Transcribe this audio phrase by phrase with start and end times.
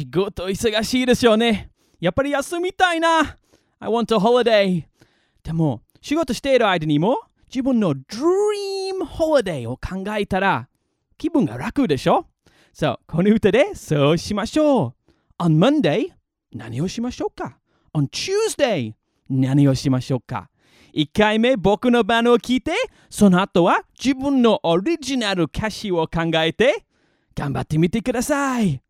[0.00, 1.70] 仕事忙しいですよね。
[2.00, 3.36] やっぱり休みたいな。
[3.80, 4.84] I want a holiday.
[5.42, 10.68] でも、仕事している間にも自分の dream holiday を考えたら
[11.18, 12.24] 気分が楽でしょ？
[12.72, 14.94] そう、この歌でそうしましょ
[15.38, 15.42] う。
[15.42, 16.06] On Monday
[16.54, 17.58] 何をしましょうか
[17.92, 18.94] ?On Tuesday
[19.28, 20.48] 何をしましょうか
[20.94, 22.72] ？1回目僕の番を聞いて、
[23.10, 26.86] その後は自分のオリジナル歌詞を考えて
[27.34, 28.80] 頑張ってみてください。